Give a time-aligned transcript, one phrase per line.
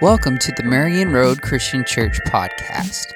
[0.00, 3.06] Welcome to the Marion Road Christian Church podcast.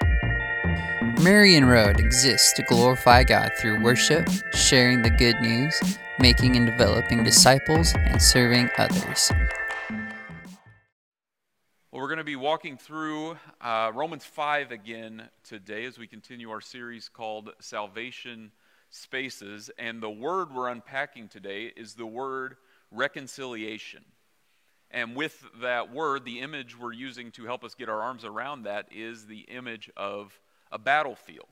[1.22, 5.78] Marion Road exists to glorify God through worship, sharing the good news,
[6.18, 9.30] making and developing disciples, and serving others.
[11.90, 16.50] Well, we're going to be walking through uh, Romans 5 again today as we continue
[16.50, 18.52] our series called Salvation
[18.90, 19.70] Spaces.
[19.78, 22.56] And the word we're unpacking today is the word
[22.90, 24.04] reconciliation.
[24.90, 28.62] And with that word, the image we're using to help us get our arms around
[28.62, 30.38] that is the image of
[30.70, 31.48] a battlefield.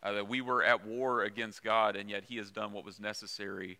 [0.00, 3.00] Uh, that we were at war against God, and yet He has done what was
[3.00, 3.78] necessary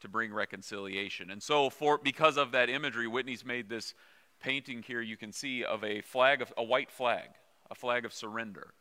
[0.00, 1.30] to bring reconciliation.
[1.30, 3.92] And so, for because of that imagery, Whitney's made this
[4.40, 5.02] painting here.
[5.02, 7.28] You can see of a flag of a white flag,
[7.70, 8.72] a flag of surrender,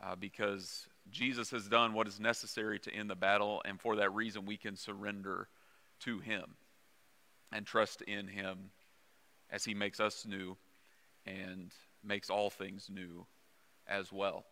[0.00, 4.14] uh, because Jesus has done what is necessary to end the battle, and for that
[4.14, 5.48] reason, we can surrender
[6.00, 6.54] to Him
[7.52, 8.70] and trust in Him
[9.50, 10.56] as He makes us new
[11.26, 11.72] and
[12.04, 13.26] makes all things new
[13.86, 14.44] as well.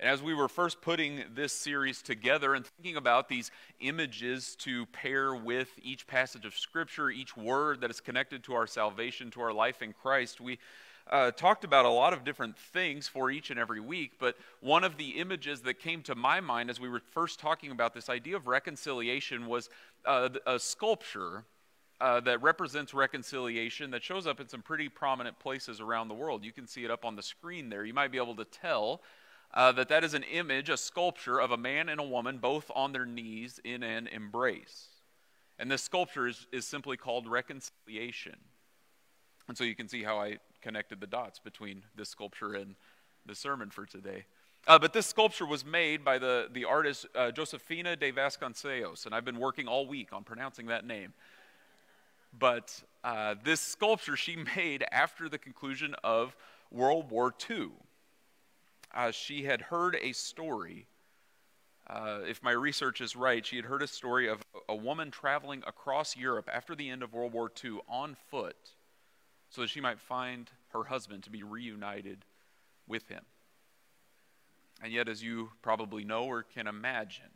[0.00, 4.86] And as we were first putting this series together and thinking about these images to
[4.86, 9.40] pair with each passage of Scripture, each word that is connected to our salvation, to
[9.40, 10.58] our life in Christ, we
[11.10, 14.12] uh, talked about a lot of different things for each and every week.
[14.18, 17.70] But one of the images that came to my mind as we were first talking
[17.70, 19.68] about this idea of reconciliation was
[20.04, 21.44] uh, a sculpture
[22.00, 26.44] uh, that represents reconciliation that shows up in some pretty prominent places around the world.
[26.44, 27.84] You can see it up on the screen there.
[27.84, 29.00] You might be able to tell
[29.52, 32.70] uh, that that is an image, a sculpture of a man and a woman both
[32.74, 34.88] on their knees in an embrace.
[35.58, 38.36] And this sculpture is, is simply called reconciliation.
[39.46, 42.74] And so you can see how I connected the dots between this sculpture and
[43.26, 44.24] the sermon for today.
[44.66, 49.14] Uh, but this sculpture was made by the, the artist uh, Josefina de Vasconcellos, and
[49.14, 51.12] I've been working all week on pronouncing that name.
[52.38, 56.36] But uh, this sculpture she made after the conclusion of
[56.70, 57.70] World War II.
[58.92, 60.86] Uh, she had heard a story.
[61.88, 65.62] Uh, if my research is right, she had heard a story of a woman traveling
[65.66, 68.56] across Europe after the end of World War II on foot
[69.50, 72.24] so that she might find her husband to be reunited
[72.88, 73.22] with him.
[74.82, 77.30] And yet, as you probably know or can imagine,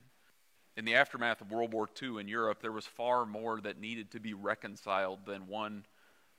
[0.79, 4.13] in the aftermath of World War II in Europe, there was far more that needed
[4.13, 5.85] to be reconciled than one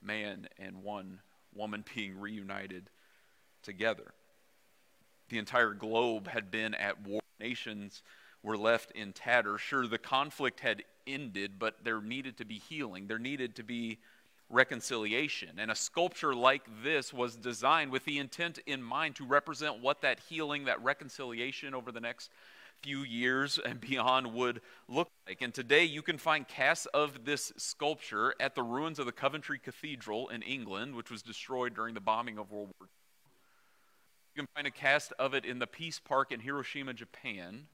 [0.02, 1.20] man and one
[1.54, 2.88] woman being reunited
[3.62, 4.14] together.
[5.28, 7.20] The entire globe had been at war.
[7.38, 8.02] Nations
[8.42, 9.60] were left in tatters.
[9.60, 13.08] Sure, the conflict had ended, but there needed to be healing.
[13.08, 13.98] There needed to be
[14.48, 15.50] reconciliation.
[15.58, 20.00] And a sculpture like this was designed with the intent in mind to represent what
[20.00, 22.30] that healing, that reconciliation over the next
[22.82, 25.42] few years and beyond would look like.
[25.42, 29.58] And today you can find casts of this sculpture at the ruins of the Coventry
[29.58, 32.88] Cathedral in England, which was destroyed during the bombing of World War II.
[34.34, 37.66] You can find a cast of it in the Peace Park in Hiroshima, Japan,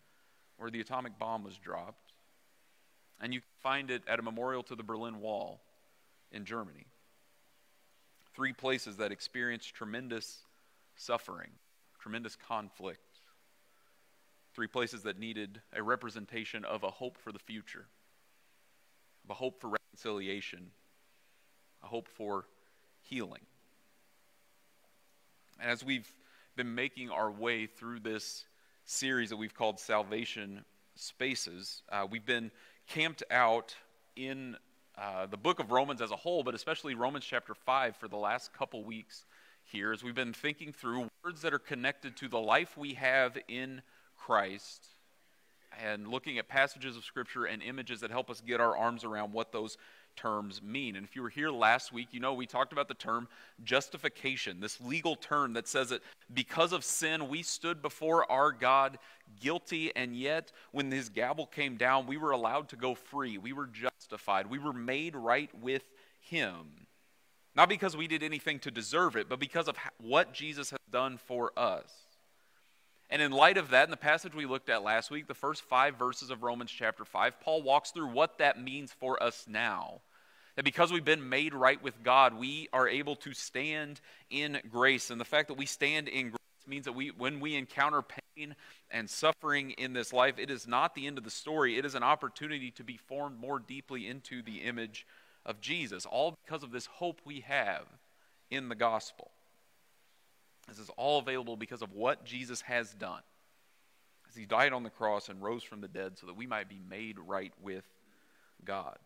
[0.57, 2.13] where the atomic bomb was dropped.
[3.21, 5.61] And you can find it at a memorial to the Berlin Wall
[6.33, 6.87] in Germany.
[8.35, 10.39] Three places that experienced tremendous
[10.97, 11.51] suffering,
[11.99, 13.01] tremendous conflict
[14.57, 17.85] Three places that needed a representation of a hope for the future,
[19.25, 20.71] of a hope for reconciliation,
[21.85, 22.47] a hope for
[23.03, 23.43] healing.
[25.61, 26.11] And as we've
[26.57, 28.47] been making our way through this
[28.87, 30.65] series that we've called Salvation
[30.95, 32.51] Spaces, uh, we've been
[32.87, 33.77] camped out
[34.17, 34.57] in
[34.97, 38.17] uh, the book of Romans as a whole, but especially Romans chapter 5 for the
[38.17, 39.27] last couple weeks
[39.65, 43.37] here, as we've been thinking through words that are connected to the life we have
[43.49, 43.83] in
[44.17, 44.87] Christ
[45.83, 49.33] and looking at passages of Scripture and images that help us get our arms around
[49.33, 49.77] what those
[50.17, 50.97] terms mean.
[50.97, 53.29] And if you were here last week, you know we talked about the term
[53.63, 58.99] justification, this legal term that says that because of sin, we stood before our God
[59.41, 63.37] guilty, and yet when his gavel came down, we were allowed to go free.
[63.39, 64.49] We were justified.
[64.49, 65.85] We were made right with
[66.21, 66.87] him.
[67.55, 71.19] Not because we did anything to deserve it, but because of what Jesus has done
[71.19, 72.06] for us.
[73.09, 75.63] And in light of that, in the passage we looked at last week, the first
[75.63, 80.01] five verses of Romans chapter 5, Paul walks through what that means for us now.
[80.57, 84.01] That because we've been made right with God, we are able to stand
[84.31, 85.11] in grace.
[85.11, 88.57] And the fact that we stand in grace means that we, when we encounter pain
[88.91, 91.79] and suffering in this life, it is not the end of the story.
[91.79, 95.07] It is an opportunity to be formed more deeply into the image
[95.45, 97.85] of Jesus, all because of this hope we have
[98.51, 99.31] in the gospel.
[100.69, 103.23] This is all available because of what Jesus has done.
[104.29, 106.69] As he died on the cross and rose from the dead so that we might
[106.69, 107.85] be made right with
[108.65, 108.99] God.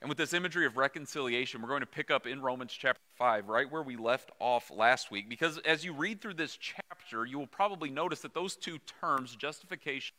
[0.00, 3.48] And with this imagery of reconciliation, we're going to pick up in Romans chapter 5,
[3.48, 5.28] right where we left off last week.
[5.28, 9.34] Because as you read through this chapter, you will probably notice that those two terms,
[9.34, 10.14] justification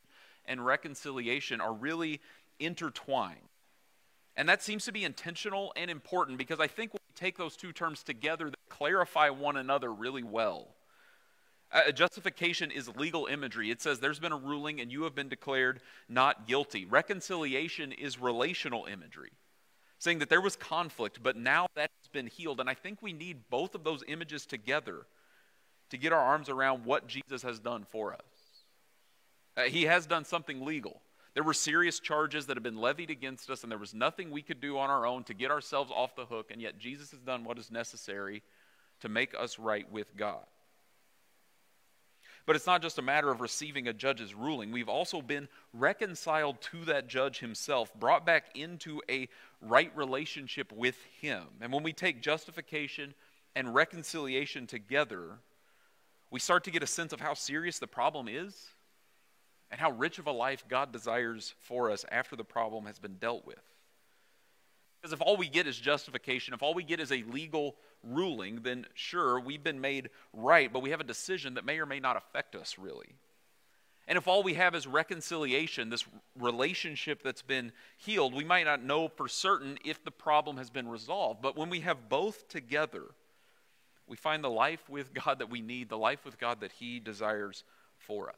[0.45, 2.19] and reconciliation, are really
[2.59, 3.37] intertwined.
[4.35, 8.03] And that seems to be intentional and important because I think take those two terms
[8.03, 10.67] together, they clarify one another really well.
[11.71, 13.69] Uh, justification is legal imagery.
[13.69, 16.85] It says there's been a ruling and you have been declared not guilty.
[16.85, 19.31] Reconciliation is relational imagery
[19.99, 22.59] saying that there was conflict, but now that has been healed.
[22.59, 25.05] And I think we need both of those images together
[25.89, 28.19] to get our arms around what Jesus has done for us.
[29.57, 31.01] Uh, he has done something legal.
[31.33, 34.41] There were serious charges that have been levied against us, and there was nothing we
[34.41, 37.19] could do on our own to get ourselves off the hook, and yet Jesus has
[37.19, 38.41] done what is necessary
[39.01, 40.45] to make us right with God.
[42.45, 44.71] But it's not just a matter of receiving a judge's ruling.
[44.71, 49.29] We've also been reconciled to that judge himself, brought back into a
[49.61, 51.43] right relationship with him.
[51.61, 53.13] And when we take justification
[53.55, 55.37] and reconciliation together,
[56.31, 58.69] we start to get a sense of how serious the problem is
[59.71, 63.15] and how rich of a life God desires for us after the problem has been
[63.15, 63.59] dealt with.
[65.01, 68.61] Because if all we get is justification, if all we get is a legal ruling,
[68.63, 71.99] then sure, we've been made right, but we have a decision that may or may
[71.99, 73.15] not affect us really.
[74.09, 76.03] And if all we have is reconciliation, this
[76.37, 80.87] relationship that's been healed, we might not know for certain if the problem has been
[80.87, 81.43] resolved.
[81.43, 83.03] But when we have both together,
[84.07, 86.99] we find the life with God that we need, the life with God that He
[86.99, 87.63] desires
[87.99, 88.35] for us.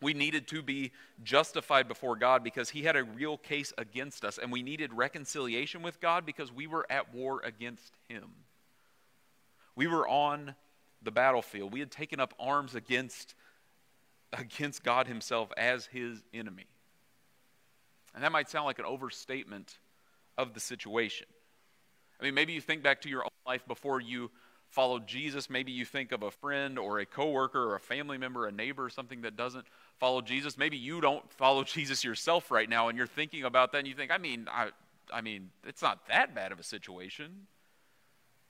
[0.00, 4.38] We needed to be justified before God because He had a real case against us,
[4.38, 8.24] and we needed reconciliation with God because we were at war against Him.
[9.74, 10.54] We were on
[11.02, 11.72] the battlefield.
[11.72, 13.34] We had taken up arms against,
[14.32, 16.66] against God Himself as His enemy.
[18.14, 19.78] And that might sound like an overstatement
[20.36, 21.26] of the situation.
[22.20, 24.30] I mean, maybe you think back to your own life before you
[24.68, 25.48] followed Jesus.
[25.48, 28.84] Maybe you think of a friend or a coworker or a family member, a neighbor,
[28.84, 29.66] or something that doesn't
[29.98, 30.58] follow Jesus.
[30.58, 33.94] Maybe you don't follow Jesus yourself right now, and you're thinking about that, and you
[33.94, 34.70] think, I mean, I,
[35.12, 37.46] I mean, it's not that bad of a situation.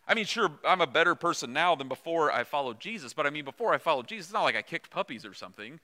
[0.08, 3.30] I mean, sure, I'm a better person now than before I followed Jesus, but I
[3.30, 5.80] mean, before I followed Jesus, it's not like I kicked puppies or something.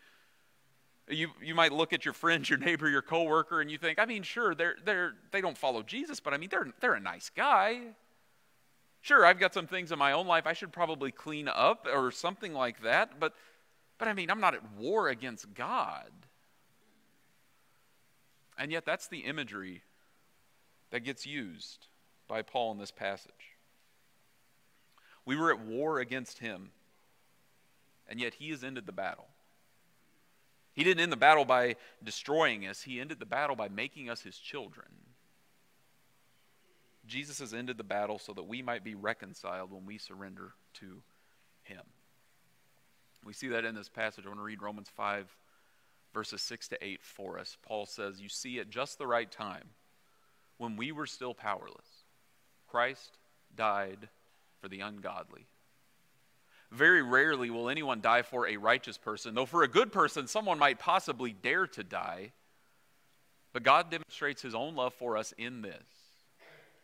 [1.09, 4.05] You, you might look at your friend, your neighbor, your coworker, and you think, I
[4.05, 7.31] mean, sure, they're, they're, they don't follow Jesus, but I mean, they're, they're a nice
[7.35, 7.81] guy.
[9.00, 12.12] Sure, I've got some things in my own life I should probably clean up or
[12.12, 13.35] something like that, but
[14.03, 16.11] but I mean, I'm not at war against God.
[18.59, 19.83] And yet, that's the imagery
[20.91, 21.87] that gets used
[22.27, 23.55] by Paul in this passage.
[25.25, 26.73] We were at war against him,
[28.09, 29.29] and yet he has ended the battle.
[30.73, 34.23] He didn't end the battle by destroying us, he ended the battle by making us
[34.23, 34.89] his children.
[37.07, 41.05] Jesus has ended the battle so that we might be reconciled when we surrender to
[41.63, 41.85] him.
[43.25, 44.25] We see that in this passage.
[44.25, 45.35] I want to read Romans 5,
[46.13, 47.57] verses 6 to 8 for us.
[47.63, 49.71] Paul says, You see, at just the right time,
[50.59, 52.05] when we were still powerless,
[52.69, 53.19] Christ
[53.57, 54.09] died
[54.61, 55.47] for the ungodly.
[56.71, 60.59] Very rarely will anyone die for a righteous person, though for a good person, someone
[60.59, 62.33] might possibly dare to die.
[63.53, 65.85] But God demonstrates his own love for us in this.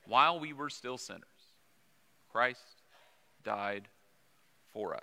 [0.06, 1.22] While we were still sinners,
[2.30, 2.82] Christ
[3.44, 3.88] died
[4.72, 5.02] for us.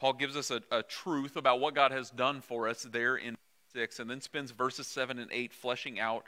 [0.00, 3.36] Paul gives us a, a truth about what God has done for us there in
[3.74, 6.24] 6, and then spends verses 7 and 8 fleshing out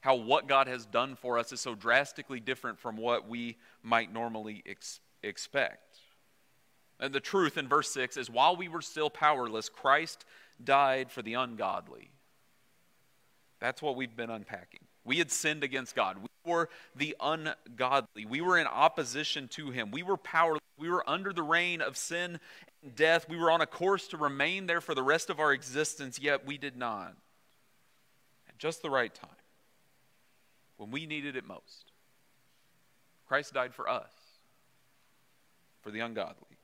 [0.00, 4.12] how what God has done for us is so drastically different from what we might
[4.12, 5.98] normally ex- expect.
[7.00, 10.24] And the truth in verse 6 is while we were still powerless, Christ
[10.62, 12.12] died for the ungodly.
[13.58, 14.86] That's what we've been unpacking.
[15.04, 16.18] We had sinned against God.
[16.18, 18.26] We were the ungodly.
[18.28, 19.90] We were in opposition to Him.
[19.90, 20.62] We were powerless.
[20.78, 22.38] We were under the reign of sin
[22.82, 23.28] and death.
[23.28, 26.46] We were on a course to remain there for the rest of our existence, yet
[26.46, 27.16] we did not.
[28.48, 29.30] At just the right time,
[30.76, 31.92] when we needed it most,
[33.26, 34.10] Christ died for us,
[35.82, 36.56] for the ungodly.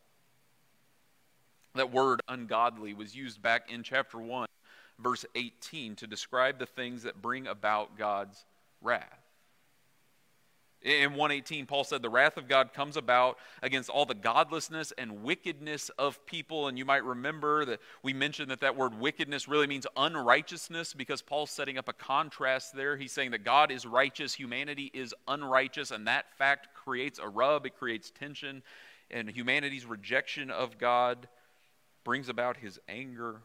[1.74, 4.46] That word ungodly was used back in chapter 1,
[5.00, 8.44] verse 18, to describe the things that bring about God's
[8.80, 9.23] wrath.
[10.84, 15.22] In 118, Paul said, The wrath of God comes about against all the godlessness and
[15.22, 16.68] wickedness of people.
[16.68, 21.22] And you might remember that we mentioned that that word wickedness really means unrighteousness because
[21.22, 22.98] Paul's setting up a contrast there.
[22.98, 27.64] He's saying that God is righteous, humanity is unrighteous, and that fact creates a rub,
[27.64, 28.62] it creates tension.
[29.10, 31.28] And humanity's rejection of God
[32.04, 33.40] brings about his anger.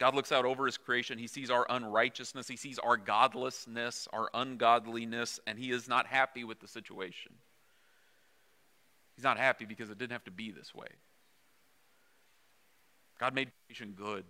[0.00, 1.18] God looks out over his creation.
[1.18, 2.48] He sees our unrighteousness.
[2.48, 7.32] He sees our godlessness, our ungodliness, and he is not happy with the situation.
[9.14, 10.86] He's not happy because it didn't have to be this way.
[13.18, 14.24] God made creation good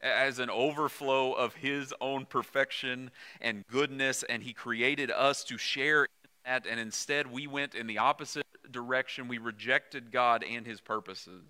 [0.00, 3.10] as an overflow of his own perfection
[3.42, 6.08] and goodness, and he created us to share in
[6.46, 9.28] that, and instead we went in the opposite direction.
[9.28, 11.44] We rejected God and his purposes.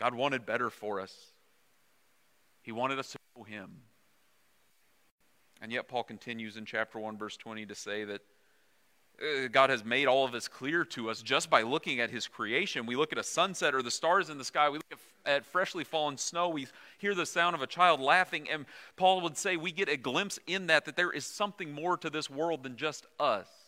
[0.00, 1.14] God wanted better for us,
[2.62, 3.70] he wanted us to know him.
[5.62, 8.22] And yet, Paul continues in chapter 1, verse 20 to say that
[9.20, 12.26] uh, God has made all of this clear to us just by looking at His
[12.26, 12.86] creation.
[12.86, 14.86] We look at a sunset or the stars in the sky, we look
[15.26, 16.66] at, at, freshly fallen snow, we
[16.96, 18.64] hear the sound of a child laughing, and
[18.96, 22.08] Paul would say we get a glimpse in that that there is something more to
[22.08, 23.59] this world than just us.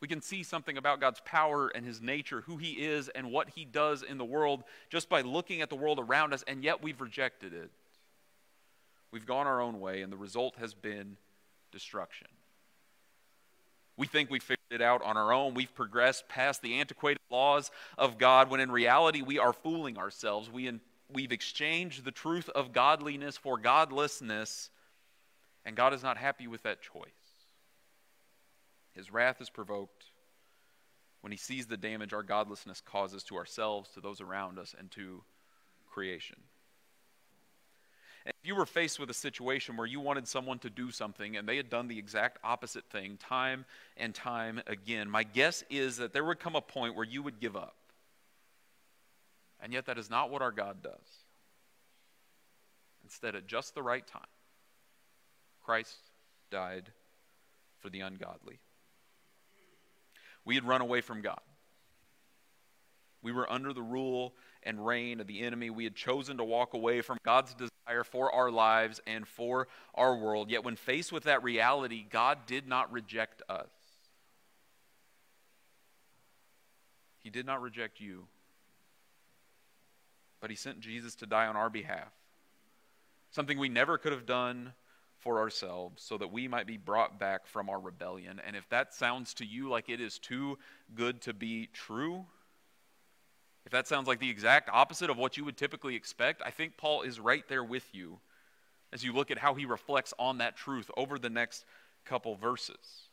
[0.00, 3.50] We can see something about God's power and His nature, who He is, and what
[3.50, 6.82] He does in the world just by looking at the world around us, and yet
[6.82, 7.70] we've rejected it.
[9.12, 11.16] We've gone our own way, and the result has been
[11.70, 12.28] destruction.
[13.96, 15.52] We think we figured it out on our own.
[15.52, 20.48] We've progressed past the antiquated laws of God when in reality we are fooling ourselves.
[20.48, 20.80] We in,
[21.12, 24.70] we've exchanged the truth of godliness for godlessness,
[25.66, 27.19] and God is not happy with that choice.
[28.94, 30.06] His wrath is provoked
[31.20, 34.90] when he sees the damage our godlessness causes to ourselves, to those around us, and
[34.92, 35.22] to
[35.90, 36.36] creation.
[38.26, 41.48] If you were faced with a situation where you wanted someone to do something and
[41.48, 43.64] they had done the exact opposite thing time
[43.96, 47.40] and time again, my guess is that there would come a point where you would
[47.40, 47.76] give up.
[49.62, 50.92] And yet, that is not what our God does.
[53.02, 54.22] Instead, at just the right time,
[55.62, 55.96] Christ
[56.50, 56.90] died
[57.78, 58.58] for the ungodly.
[60.44, 61.40] We had run away from God.
[63.22, 65.70] We were under the rule and reign of the enemy.
[65.70, 70.16] We had chosen to walk away from God's desire for our lives and for our
[70.16, 70.50] world.
[70.50, 73.68] Yet, when faced with that reality, God did not reject us.
[77.18, 78.26] He did not reject you,
[80.40, 82.08] but He sent Jesus to die on our behalf.
[83.30, 84.72] Something we never could have done
[85.20, 88.40] for ourselves so that we might be brought back from our rebellion.
[88.46, 90.58] And if that sounds to you like it is too
[90.94, 92.24] good to be true,
[93.66, 96.76] if that sounds like the exact opposite of what you would typically expect, I think
[96.76, 98.18] Paul is right there with you
[98.92, 101.64] as you look at how he reflects on that truth over the next
[102.04, 103.08] couple verses.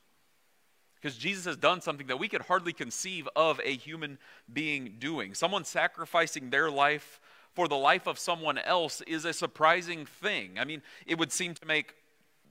[0.95, 4.17] Because Jesus has done something that we could hardly conceive of a human
[4.51, 5.35] being doing.
[5.35, 7.19] Someone sacrificing their life
[7.57, 10.59] for the life of someone else is a surprising thing.
[10.59, 11.95] I mean, it would seem to make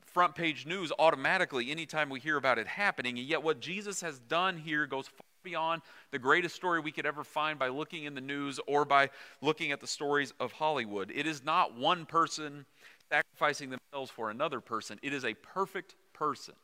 [0.04, 3.16] front page news automatically anytime we hear about it happening.
[3.16, 7.06] And yet, what Jesus has done here goes far beyond the greatest story we could
[7.06, 9.10] ever find by looking in the news or by
[9.40, 11.12] looking at the stories of Hollywood.
[11.14, 12.66] It is not one person
[13.08, 16.54] sacrificing themselves for another person, it is a perfect person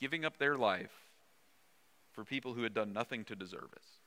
[0.00, 0.94] giving up their life
[2.12, 3.97] for people who had done nothing to deserve it.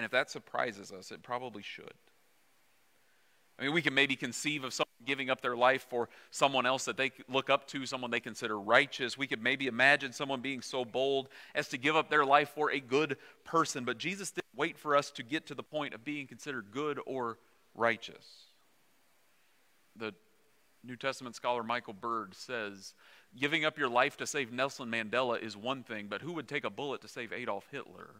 [0.00, 1.92] And if that surprises us, it probably should.
[3.58, 6.86] I mean, we can maybe conceive of someone giving up their life for someone else
[6.86, 9.18] that they look up to, someone they consider righteous.
[9.18, 12.70] We could maybe imagine someone being so bold as to give up their life for
[12.70, 13.84] a good person.
[13.84, 16.98] But Jesus didn't wait for us to get to the point of being considered good
[17.04, 17.36] or
[17.74, 18.24] righteous.
[19.96, 20.14] The
[20.82, 22.94] New Testament scholar Michael Bird says
[23.38, 26.64] giving up your life to save Nelson Mandela is one thing, but who would take
[26.64, 28.14] a bullet to save Adolf Hitler?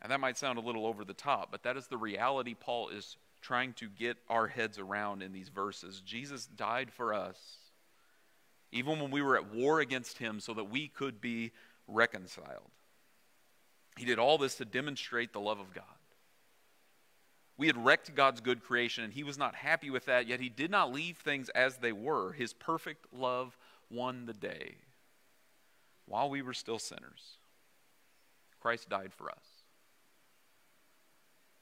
[0.00, 2.88] And that might sound a little over the top, but that is the reality Paul
[2.90, 6.00] is trying to get our heads around in these verses.
[6.04, 7.38] Jesus died for us,
[8.70, 11.52] even when we were at war against him, so that we could be
[11.86, 12.70] reconciled.
[13.96, 15.84] He did all this to demonstrate the love of God.
[17.56, 20.48] We had wrecked God's good creation, and he was not happy with that, yet he
[20.48, 22.32] did not leave things as they were.
[22.32, 23.58] His perfect love
[23.90, 24.76] won the day.
[26.06, 27.38] While we were still sinners,
[28.60, 29.47] Christ died for us.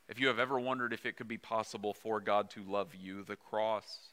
[0.09, 3.25] If you have ever wondered if it could be possible for God to love you,
[3.25, 4.11] the cross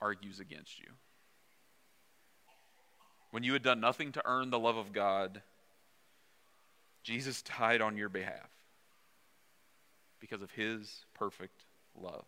[0.00, 0.86] argues against you.
[3.30, 5.42] When you had done nothing to earn the love of God,
[7.02, 8.50] Jesus died on your behalf
[10.20, 11.64] because of his perfect
[12.00, 12.26] love.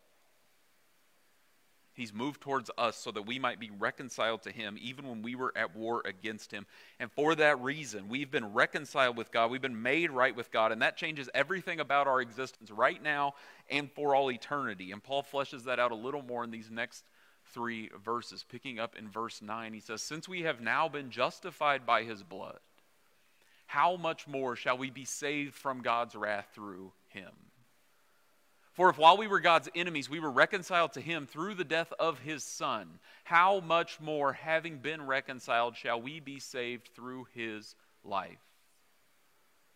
[1.98, 5.34] He's moved towards us so that we might be reconciled to Him, even when we
[5.34, 6.64] were at war against Him.
[7.00, 9.50] And for that reason, we've been reconciled with God.
[9.50, 10.70] We've been made right with God.
[10.70, 13.34] And that changes everything about our existence right now
[13.68, 14.92] and for all eternity.
[14.92, 17.04] And Paul fleshes that out a little more in these next
[17.52, 18.44] three verses.
[18.48, 22.22] Picking up in verse 9, he says, Since we have now been justified by His
[22.22, 22.60] blood,
[23.66, 27.32] how much more shall we be saved from God's wrath through Him?
[28.78, 31.92] For if while we were God's enemies, we were reconciled to him through the death
[31.98, 37.74] of his Son, how much more, having been reconciled, shall we be saved through his
[38.04, 38.38] life?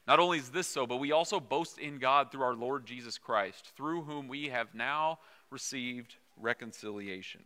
[0.07, 3.19] Not only is this so, but we also boast in God through our Lord Jesus
[3.19, 5.19] Christ, through whom we have now
[5.51, 7.43] received reconciliation.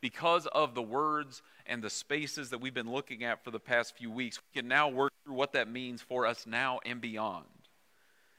[0.00, 3.98] Because of the words and the spaces that we've been looking at for the past
[3.98, 7.44] few weeks, we can now work through what that means for us now and beyond.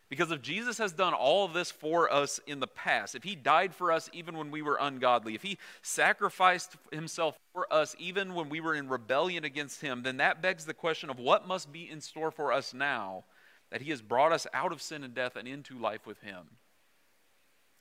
[0.09, 3.35] Because if Jesus has done all of this for us in the past, if he
[3.35, 8.33] died for us even when we were ungodly, if he sacrificed himself for us even
[8.33, 11.71] when we were in rebellion against him, then that begs the question of what must
[11.71, 13.23] be in store for us now
[13.69, 16.57] that he has brought us out of sin and death and into life with him.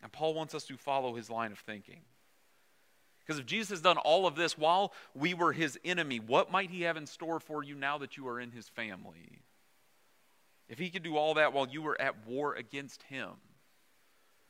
[0.02, 2.02] And Paul wants us to follow his line of thinking.
[3.20, 6.70] Because if Jesus has done all of this while we were his enemy, what might
[6.70, 9.42] he have in store for you now that you are in his family?
[10.68, 13.30] If he could do all that while you were at war against him,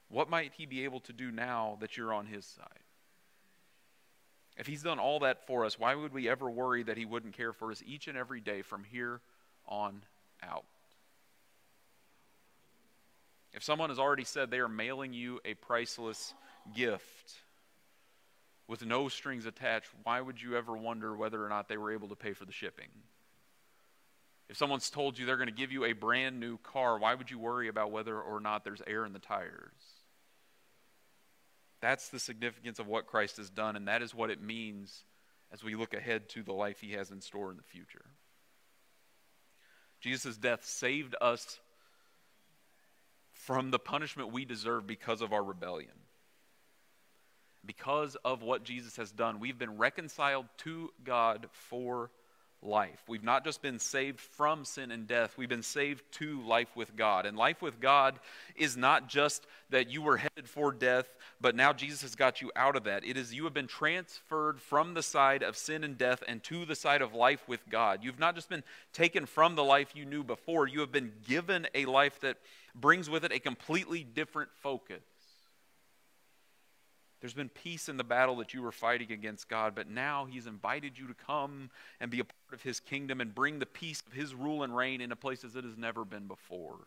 [0.09, 2.67] what might he be able to do now that you're on his side?
[4.57, 7.37] If he's done all that for us, why would we ever worry that he wouldn't
[7.37, 9.21] care for us each and every day from here
[9.69, 10.03] on
[10.43, 10.65] out?
[13.53, 16.35] If someone has already said they are mailing you a priceless
[16.75, 17.35] gift
[18.67, 22.09] with no strings attached, why would you ever wonder whether or not they were able
[22.09, 22.89] to pay for the shipping?
[24.49, 27.31] If someone's told you they're going to give you a brand new car, why would
[27.31, 29.73] you worry about whether or not there's air in the tires?
[31.81, 35.05] That's the significance of what Christ has done, and that is what it means
[35.53, 38.07] as we look ahead to the life he has in store in the future.
[40.01, 41.61] Jesus' death saved us
[43.33, 45.91] from the punishment we deserve because of our rebellion.
[47.65, 52.11] Because of what Jesus has done, we've been reconciled to God for
[52.63, 53.03] life.
[53.07, 56.97] We've not just been saved from sin and death, we've been saved to life with
[56.97, 57.27] God.
[57.27, 58.19] And life with God
[58.57, 61.09] is not just that you were headed for death,
[61.41, 63.05] but now Jesus has got you out of that.
[63.05, 66.65] It is you have been transferred from the side of sin and death and to
[66.65, 68.01] the side of life with God.
[68.03, 71.67] You've not just been taken from the life you knew before, you have been given
[71.75, 72.39] a life that
[72.75, 75.03] brings with it a completely different focus.
[77.21, 80.47] There's been peace in the battle that you were fighting against God, but now He's
[80.47, 84.03] invited you to come and be a part of His kingdom and bring the peace
[84.07, 86.79] of His rule and reign into places it has never been before.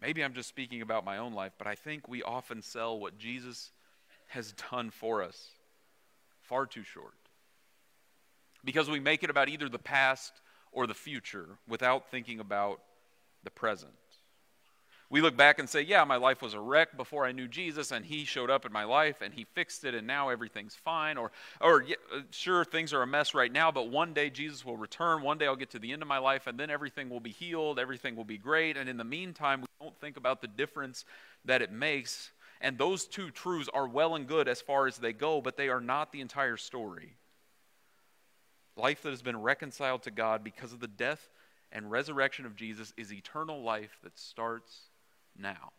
[0.00, 3.18] Maybe I'm just speaking about my own life, but I think we often sell what
[3.18, 3.70] Jesus
[4.28, 5.48] has done for us
[6.42, 7.14] far too short.
[8.64, 10.32] Because we make it about either the past
[10.72, 12.80] or the future without thinking about
[13.44, 13.92] the present.
[15.10, 17.92] We look back and say, yeah, my life was a wreck before I knew Jesus,
[17.92, 21.16] and He showed up in my life and He fixed it, and now everything's fine.
[21.16, 24.66] Or, or yeah, uh, sure, things are a mess right now, but one day Jesus
[24.66, 25.22] will return.
[25.22, 27.30] One day I'll get to the end of my life, and then everything will be
[27.30, 28.76] healed, everything will be great.
[28.76, 31.06] And in the meantime, we don't think about the difference
[31.46, 32.30] that it makes.
[32.60, 35.70] And those two truths are well and good as far as they go, but they
[35.70, 37.14] are not the entire story.
[38.76, 41.30] Life that has been reconciled to God because of the death
[41.72, 44.87] and resurrection of Jesus is eternal life that starts
[45.38, 45.72] now.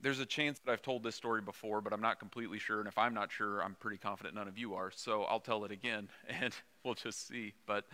[0.00, 2.78] There's a chance that I've told this story before, but I'm not completely sure.
[2.78, 4.90] And if I'm not sure, I'm pretty confident none of you are.
[4.94, 7.54] So I'll tell it again and we'll just see.
[7.66, 7.84] But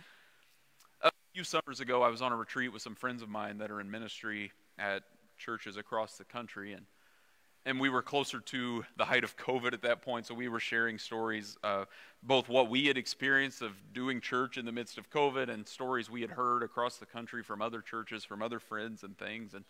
[1.01, 3.71] a few summers ago, I was on a retreat with some friends of mine that
[3.71, 5.03] are in ministry at
[5.37, 6.73] churches across the country.
[6.73, 6.85] And
[7.65, 10.59] and we were closer to the height of COVID at that point, so we were
[10.59, 11.85] sharing stories, uh,
[12.21, 16.09] both what we had experienced of doing church in the midst of COVID, and stories
[16.09, 19.53] we had heard across the country from other churches, from other friends, and things.
[19.53, 19.65] And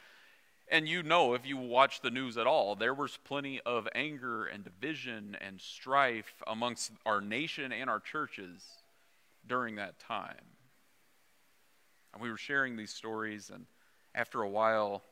[0.72, 4.46] and you know, if you watch the news at all, there was plenty of anger
[4.46, 8.64] and division and strife amongst our nation and our churches
[9.46, 10.46] during that time.
[12.14, 13.66] And we were sharing these stories, and
[14.16, 15.04] after a while,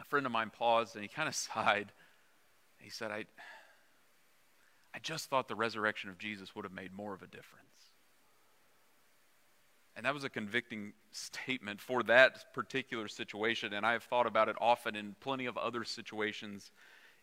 [0.00, 1.92] a friend of mine paused and he kind of sighed.
[2.78, 3.24] He said, I,
[4.94, 7.66] I just thought the resurrection of Jesus would have made more of a difference.
[9.96, 13.72] And that was a convicting statement for that particular situation.
[13.72, 16.70] And I've thought about it often in plenty of other situations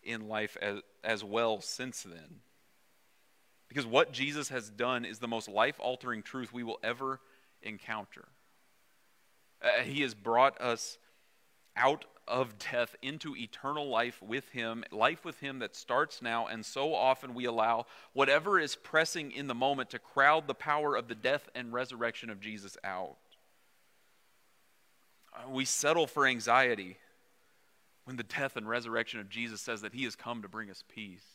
[0.01, 2.39] in life as, as well since then.
[3.69, 7.19] Because what Jesus has done is the most life altering truth we will ever
[7.62, 8.25] encounter.
[9.63, 10.97] Uh, he has brought us
[11.75, 16.47] out of death into eternal life with Him, life with Him that starts now.
[16.47, 20.95] And so often we allow whatever is pressing in the moment to crowd the power
[20.95, 23.17] of the death and resurrection of Jesus out.
[25.36, 26.97] Uh, we settle for anxiety
[28.05, 30.83] when the death and resurrection of Jesus says that He has come to bring us
[30.88, 31.25] peace.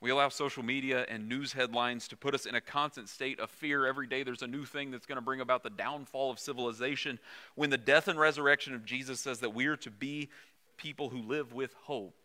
[0.00, 3.50] We allow social media and news headlines to put us in a constant state of
[3.50, 3.86] fear.
[3.86, 7.18] Every day there's a new thing that's going to bring about the downfall of civilization.
[7.54, 10.28] When the death and resurrection of Jesus says that we are to be
[10.76, 12.16] people who live with hope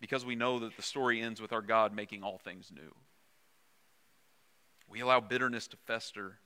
[0.00, 2.94] because we know that the story ends with our God making all things new.
[4.88, 6.38] We allow bitterness to fester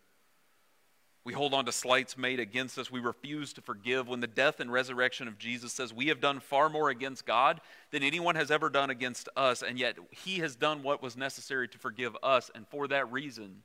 [1.22, 2.90] we hold on to slights made against us.
[2.90, 4.08] We refuse to forgive.
[4.08, 7.60] When the death and resurrection of Jesus says we have done far more against God
[7.90, 11.68] than anyone has ever done against us, and yet He has done what was necessary
[11.68, 13.62] to forgive us, and for that reason,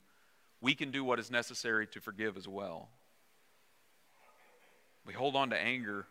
[0.60, 2.90] we can do what is necessary to forgive as well.
[5.06, 6.06] We hold on to anger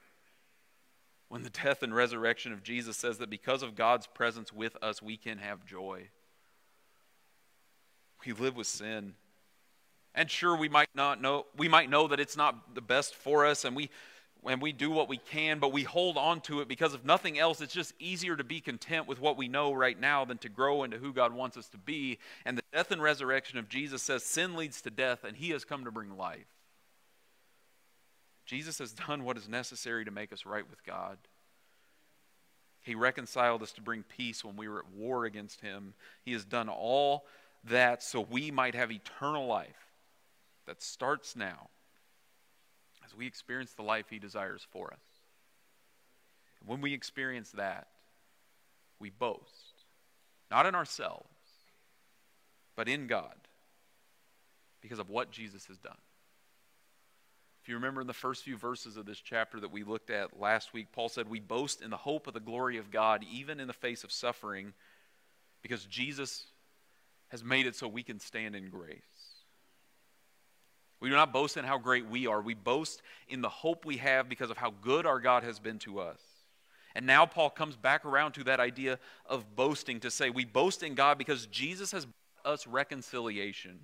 [1.30, 5.02] when the death and resurrection of Jesus says that because of God's presence with us,
[5.02, 6.10] we can have joy.
[8.26, 9.14] We live with sin
[10.16, 13.46] and sure, we might not know, we might know that it's not the best for
[13.46, 13.90] us, and we,
[14.46, 17.38] and we do what we can, but we hold on to it because if nothing
[17.38, 20.50] else, it's just easier to be content with what we know right now than to
[20.50, 22.18] grow into who God wants us to be.
[22.46, 25.66] And the death and resurrection of Jesus says sin leads to death, and He has
[25.66, 26.48] come to bring life.
[28.46, 31.18] Jesus has done what is necessary to make us right with God.
[32.84, 35.94] He reconciled us to bring peace when we were at war against Him.
[36.24, 37.26] He has done all
[37.66, 39.85] that so we might have eternal life
[40.68, 41.70] that starts now
[43.06, 45.00] as we experience the life He desires for us.
[46.60, 47.88] And when we experience that,
[49.00, 49.84] we boast,
[50.50, 51.28] not in ourselves,
[52.76, 53.36] but in God
[54.82, 55.98] because of what Jesus has done.
[57.66, 60.40] If you remember in the first few verses of this chapter that we looked at
[60.40, 63.60] last week, Paul said, We boast in the hope of the glory of God, even
[63.60, 64.74] in the face of suffering,
[65.64, 66.46] because Jesus
[67.30, 69.02] has made it so we can stand in grace.
[71.06, 72.42] We do not boast in how great we are.
[72.42, 75.78] We boast in the hope we have because of how good our God has been
[75.80, 76.20] to us.
[76.96, 80.82] And now Paul comes back around to that idea of boasting to say we boast
[80.82, 83.78] in God because Jesus has brought us reconciliation.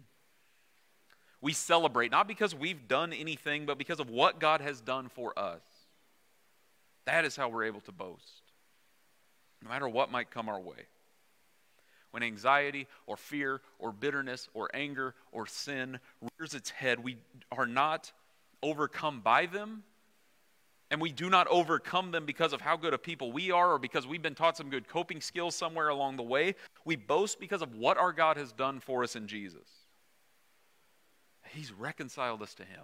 [1.42, 5.38] We celebrate not because we've done anything, but because of what God has done for
[5.38, 5.62] us.
[7.06, 8.42] That is how we're able to boast,
[9.62, 10.88] no matter what might come our way
[12.12, 16.00] when anxiety or fear or bitterness or anger or sin
[16.40, 17.18] rears its head, we
[17.52, 18.12] are not
[18.62, 19.84] overcome by them.
[20.90, 23.80] And we do not overcome them because of how good a people we are or
[23.80, 26.56] because we've been taught some good coping skills somewhere along the way.
[26.84, 29.68] We boast because of what our God has done for us in Jesus.
[31.54, 32.84] He's reconciled us to Him.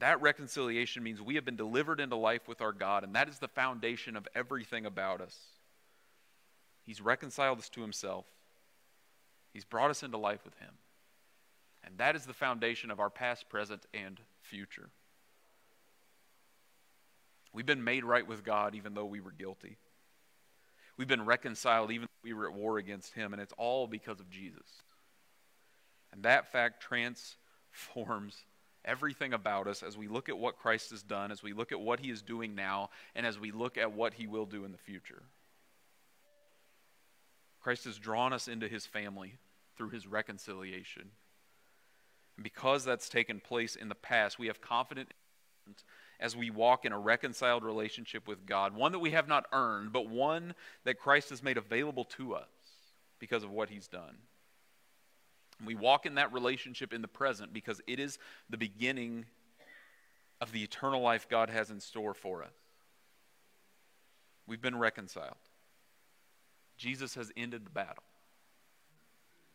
[0.00, 3.38] That reconciliation means we have been delivered into life with our God, and that is
[3.38, 5.38] the foundation of everything about us.
[6.84, 8.26] He's reconciled us to himself.
[9.52, 10.74] He's brought us into life with him.
[11.84, 14.90] And that is the foundation of our past, present, and future.
[17.52, 19.76] We've been made right with God even though we were guilty.
[20.96, 24.20] We've been reconciled even though we were at war against him, and it's all because
[24.20, 24.66] of Jesus.
[26.12, 28.44] And that fact transforms
[28.84, 31.80] everything about us as we look at what Christ has done, as we look at
[31.80, 34.72] what he is doing now, and as we look at what he will do in
[34.72, 35.22] the future.
[37.64, 39.38] Christ has drawn us into his family
[39.74, 41.10] through his reconciliation.
[42.36, 45.08] And because that's taken place in the past, we have confidence
[46.20, 49.94] as we walk in a reconciled relationship with God, one that we have not earned,
[49.94, 52.44] but one that Christ has made available to us
[53.18, 54.18] because of what he's done.
[55.58, 58.18] And we walk in that relationship in the present because it is
[58.50, 59.24] the beginning
[60.38, 62.52] of the eternal life God has in store for us.
[64.46, 65.38] We've been reconciled.
[66.76, 68.02] Jesus has ended the battle.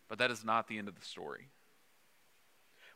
[0.07, 1.49] But that is not the end of the story.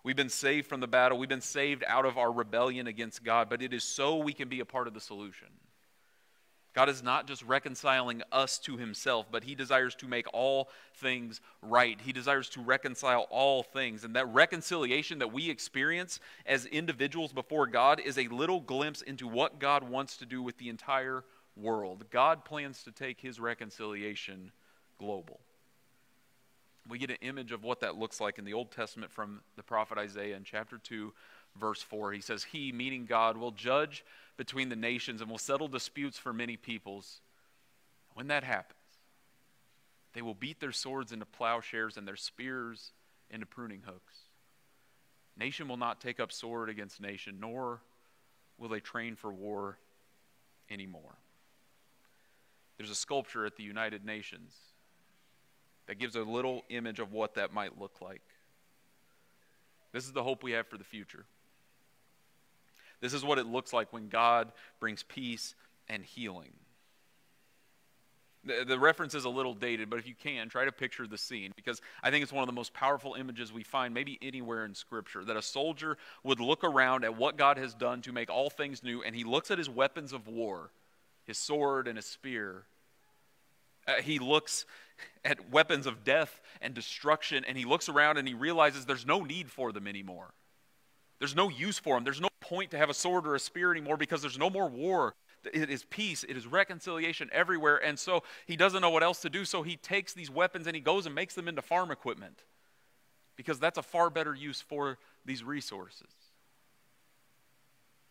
[0.03, 1.17] We've been saved from the battle.
[1.17, 4.49] We've been saved out of our rebellion against God, but it is so we can
[4.49, 5.47] be a part of the solution.
[6.73, 11.39] God is not just reconciling us to himself, but he desires to make all things
[11.61, 12.01] right.
[12.01, 14.03] He desires to reconcile all things.
[14.03, 19.27] And that reconciliation that we experience as individuals before God is a little glimpse into
[19.27, 21.23] what God wants to do with the entire
[21.55, 22.05] world.
[22.09, 24.51] God plans to take his reconciliation
[24.97, 25.39] global.
[26.87, 29.63] We get an image of what that looks like in the Old Testament from the
[29.63, 31.13] prophet Isaiah in chapter 2,
[31.55, 32.11] verse 4.
[32.11, 34.03] He says, He, meaning God, will judge
[34.35, 37.21] between the nations and will settle disputes for many peoples.
[38.15, 38.77] When that happens,
[40.13, 42.91] they will beat their swords into plowshares and their spears
[43.29, 44.15] into pruning hooks.
[45.37, 47.81] Nation will not take up sword against nation, nor
[48.57, 49.77] will they train for war
[50.69, 51.15] anymore.
[52.77, 54.53] There's a sculpture at the United Nations
[55.87, 58.21] that gives a little image of what that might look like.
[59.91, 61.25] This is the hope we have for the future.
[62.99, 65.55] This is what it looks like when God brings peace
[65.87, 66.53] and healing.
[68.45, 71.53] The, reference is a little dated, but if you can, try to picture the scene
[71.55, 74.75] because I think it's one of the most powerful images we find maybe anywhere in
[74.75, 75.23] Scripture.
[75.23, 78.83] That a soldier would look around at what God has done to make all things
[78.83, 80.71] new, and he looks at his weapons of war,
[81.25, 82.65] his sword and his spear.
[83.87, 84.65] Uh, he looks
[85.25, 89.23] at weapons of death and destruction, and he looks around and he realizes there's no
[89.23, 90.33] need for them anymore.
[91.19, 92.03] There's no use for them.
[92.03, 94.67] There's no point to have a sword or a spear anymore because there's no more
[94.67, 95.15] war.
[95.53, 97.83] It is peace, it is reconciliation everywhere.
[97.83, 99.45] And so he doesn't know what else to do.
[99.45, 102.43] So he takes these weapons and he goes and makes them into farm equipment
[103.35, 106.11] because that's a far better use for these resources.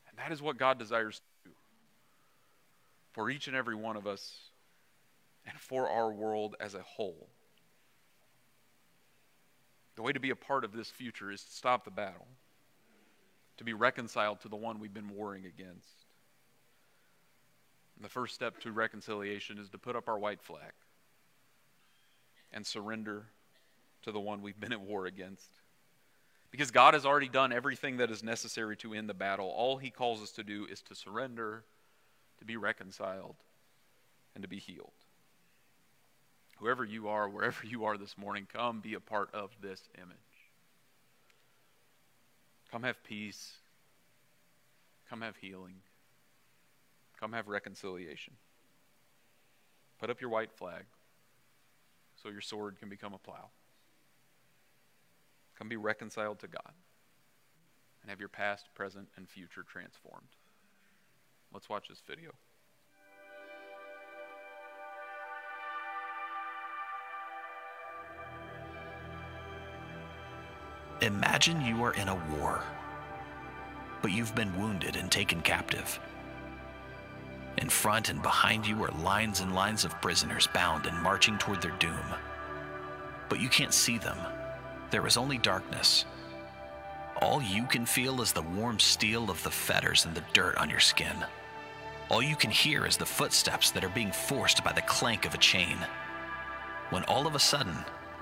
[0.08, 1.22] And that is what God desires
[3.12, 4.36] for each and every one of us
[5.46, 7.28] and for our world as a whole.
[9.96, 12.26] The way to be a part of this future is to stop the battle,
[13.58, 16.06] to be reconciled to the one we've been warring against.
[17.96, 20.72] And the first step to reconciliation is to put up our white flag
[22.52, 23.26] and surrender
[24.02, 25.48] to the one we've been at war against.
[26.50, 29.46] Because God has already done everything that is necessary to end the battle.
[29.46, 31.64] All He calls us to do is to surrender,
[32.42, 33.36] to be reconciled,
[34.34, 34.90] and to be healed.
[36.58, 40.16] Whoever you are, wherever you are this morning, come be a part of this image.
[42.72, 43.52] Come have peace.
[45.08, 45.74] Come have healing.
[47.20, 48.34] Come have reconciliation.
[50.00, 50.82] Put up your white flag
[52.20, 53.50] so your sword can become a plow.
[55.56, 56.72] Come be reconciled to God
[58.00, 60.26] and have your past, present, and future transformed.
[61.52, 62.30] Let's watch this video.
[71.02, 72.62] Imagine you are in a war,
[74.00, 75.98] but you've been wounded and taken captive.
[77.58, 81.60] In front and behind you are lines and lines of prisoners bound and marching toward
[81.60, 82.04] their doom.
[83.28, 84.16] But you can't see them.
[84.90, 86.06] There is only darkness.
[87.20, 90.70] All you can feel is the warm steel of the fetters and the dirt on
[90.70, 91.16] your skin.
[92.12, 95.32] All you can hear is the footsteps that are being forced by the clank of
[95.32, 95.78] a chain.
[96.90, 97.74] When all of a sudden,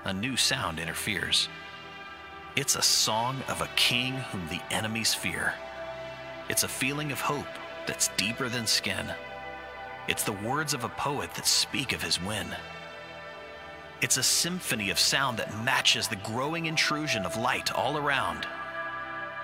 [0.05, 1.49] a new sound interferes.
[2.55, 5.55] It's a song of a king whom the enemies fear.
[6.47, 7.53] It's a feeling of hope
[7.85, 9.07] that's deeper than skin.
[10.07, 12.47] It's the words of a poet that speak of his win.
[14.01, 18.47] It's a symphony of sound that matches the growing intrusion of light all around.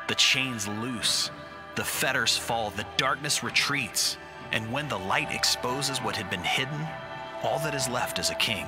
[0.07, 1.31] The chains loose,
[1.75, 4.17] the fetters fall, the darkness retreats,
[4.51, 6.87] and when the light exposes what had been hidden,
[7.43, 8.65] all that is left is a king,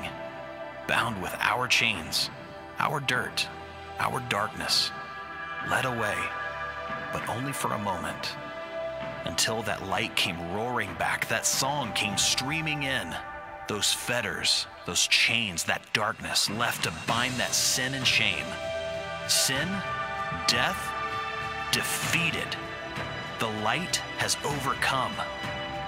[0.88, 2.30] bound with our chains,
[2.80, 3.48] our dirt,
[4.00, 4.92] our darkness,
[5.70, 6.18] led away,
[7.12, 8.36] but only for a moment
[9.26, 13.16] until that light came roaring back, that song came streaming in.
[13.68, 18.46] Those fetters, those chains, that darkness left to bind that sin and shame.
[19.28, 19.68] Sin,
[20.48, 20.92] death,
[21.72, 22.48] defeated.
[23.40, 25.14] The light has overcome.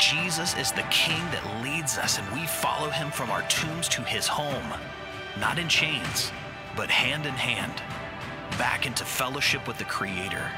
[0.02, 4.02] Jesus is the King that leads us, and we follow him from our tombs to
[4.02, 4.74] his home,
[5.40, 6.32] not in chains,
[6.76, 7.82] but hand in hand,
[8.58, 10.52] back into fellowship with the Creator,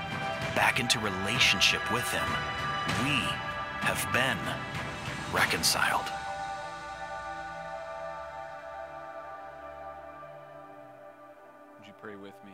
[0.56, 2.28] back into relationship with him
[3.02, 3.20] we
[3.82, 4.38] have been
[5.34, 6.06] reconciled.
[11.78, 12.54] Would you pray with me?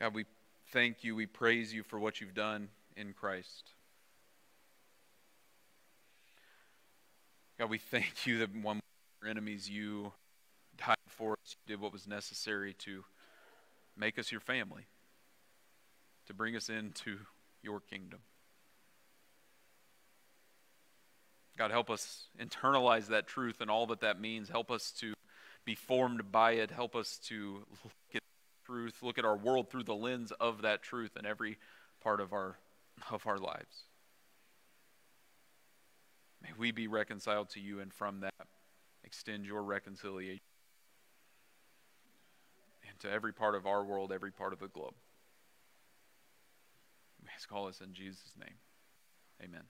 [0.00, 0.26] God, we
[0.72, 3.72] thank you, we praise you for what you've done in Christ.
[7.58, 8.80] God, we thank you that one
[9.22, 10.12] our enemies, you
[10.76, 13.04] died for us, you did what was necessary to
[13.96, 14.86] make us your family
[16.28, 17.18] to bring us into
[17.62, 18.20] your kingdom.
[21.56, 24.48] God, help us internalize that truth and all that that means.
[24.48, 25.14] Help us to
[25.64, 26.70] be formed by it.
[26.70, 28.22] Help us to look at
[28.64, 31.58] truth, look at our world through the lens of that truth in every
[32.00, 32.58] part of our,
[33.10, 33.87] of our lives.
[36.42, 38.34] May we be reconciled to you and from that
[39.04, 40.40] extend your reconciliation
[42.90, 44.94] into every part of our world, every part of the globe.
[47.24, 48.56] Let's call this in Jesus' name.
[49.42, 49.62] Amen.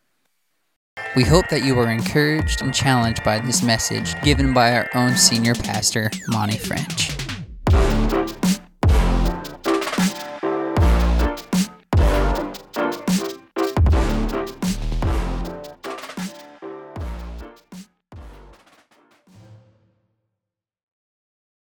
[1.15, 5.17] We hope that you were encouraged and challenged by this message given by our own
[5.17, 7.18] senior pastor, Monty French.